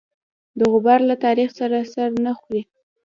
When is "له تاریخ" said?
1.09-1.49